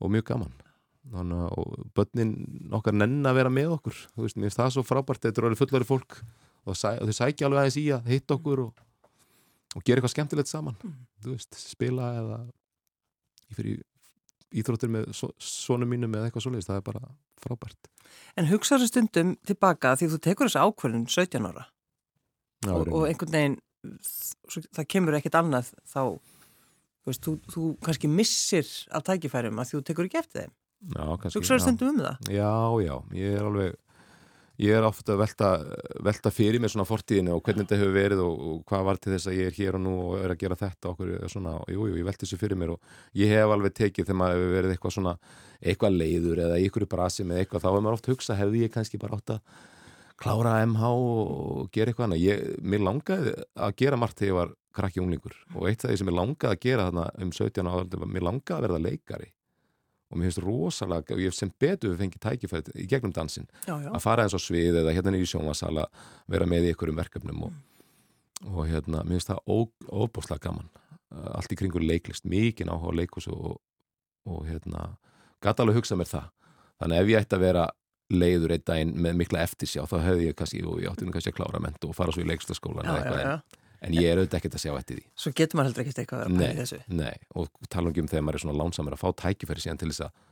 [0.00, 0.54] og mjög gaman
[1.08, 2.32] þannig að börnin
[2.76, 3.98] okkar nenn að vera með okkur.
[4.14, 7.16] Þú veist, mér finnst það svo frábært þetta eru fullari fólk og, sæ, og þau
[7.16, 8.82] sækja alveg aðeins í að hitta okkur og,
[9.76, 10.76] og gera eitthvað skemmtilegt saman.
[10.84, 10.98] Mm.
[11.24, 12.40] þú veist, spila eða
[13.50, 13.80] í fyrir
[14.60, 17.02] íþróttir með svonum mínum eða eitthvað svoleiðist, það er bara
[17.40, 17.90] frábært.
[18.38, 21.68] En hugsaður stundum tilbaka því þú tekur þessu ákvörðun 17 ára
[22.66, 23.58] Já, og, og einhvern veginn
[24.74, 26.02] það kemur ekkert annað þá
[27.00, 31.64] þú, veist, þú, þú kannski missir af tækifærum að þú tekur ekki eftir þeim Hugsaður
[31.66, 32.34] stundum um það?
[32.34, 32.52] Já,
[32.86, 33.78] já, ég er alveg
[34.60, 35.48] ég er ofta að velta,
[36.04, 39.12] velta fyrir mér svona fortíðinu og hvernig þetta hefur verið og, og hvað var til
[39.14, 41.86] þess að ég er hér og nú og er að gera þetta okkur svona, jú,
[41.88, 44.74] jú, ég velti þessu fyrir mér og ég hef alveg tekið þegar maður hefur verið
[44.74, 45.16] eitthvað svona
[45.60, 49.00] eitthvað leiður eða ykkur brasi með eitthvað, þá er maður oft hugsa, hefði ég kannski
[49.00, 49.58] bara átt að
[50.20, 54.56] klára MH og gera eitthvað annað, ég, mér langaði að gera margt þegar ég var
[54.76, 58.04] krakki unglingur og eitt af því sem ég langaði að gera þarna um 17 ára,
[58.04, 59.30] mér langaði að verða leikari
[60.10, 63.90] og mér finnst rosalega, og ég sem betur fengið tækifæri í gegnum dansin já, já.
[63.94, 65.86] að fara eins á svið eða hérna í sjónvasala
[66.30, 68.52] vera með í ykkurum verkefnum og, mm.
[68.54, 69.42] og hérna, mér finnst það
[69.86, 70.70] óbúslega gaman,
[71.30, 73.60] allt í kringur leiklist, mikið áhuga leikus og,
[74.26, 74.96] og hérna,
[75.42, 76.28] gæti alveg hugsað mér það,
[76.82, 77.68] þannig ef ég ætti að vera
[78.10, 81.30] leiður einn daginn með mikla eftirsjá þá hefði ég kannski, og ég átti nú kannski
[81.30, 84.40] að klára mentu og fara svo í leikstaskólan eða eitthvað en en ég er auðvitað
[84.40, 85.04] ekkert að sjá eftir því.
[85.16, 86.80] Svo getur maður heldur ekkert eitthvað að vera pæli þessu.
[87.00, 90.04] Nei, og tala um þegar maður er svona lánsamur að fá tækifæri síðan til þess
[90.06, 90.26] að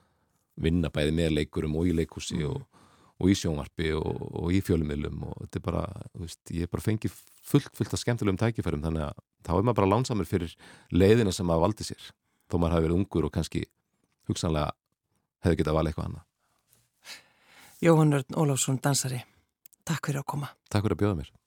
[0.69, 2.51] vinna bæði með leikurum og í leikúsi mm.
[2.51, 2.85] og,
[3.19, 5.85] og í sjónvarpi og, og í fjölumilum og þetta er bara,
[6.19, 7.17] veist, ég er bara fengið
[7.49, 10.55] fullt, fullt af skemmtilegum tækifærum þannig að þá er maður bara lánsamur fyrir
[10.93, 12.11] leiðina sem maður valdi sér.
[12.51, 13.65] Þó maður hafi verið ungur og kannski
[14.29, 14.75] hugsanlega
[15.47, 16.25] hefði getað valið eitthvað annað.
[17.79, 19.23] Jóhann Ólafsson, dansari
[19.89, 20.49] Takk fyrir að koma.
[20.69, 21.38] Takk fyrir að bjóða mér